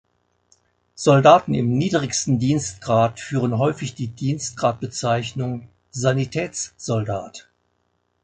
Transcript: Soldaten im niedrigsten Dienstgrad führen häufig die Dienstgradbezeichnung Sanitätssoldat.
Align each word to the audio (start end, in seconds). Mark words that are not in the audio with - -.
Soldaten 0.95 1.53
im 1.53 1.77
niedrigsten 1.77 2.39
Dienstgrad 2.39 3.19
führen 3.19 3.59
häufig 3.59 3.93
die 3.93 4.07
Dienstgradbezeichnung 4.07 5.69
Sanitätssoldat. 5.91 7.47